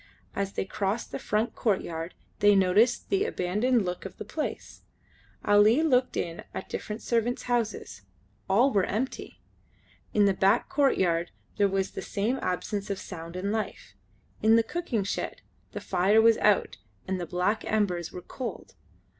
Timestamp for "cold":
18.23-18.73